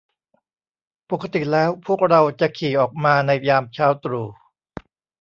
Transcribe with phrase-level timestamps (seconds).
[1.11, 4.27] ปกติแล้วพวกเราจะขี่ออกมาในยามเช้าตรู่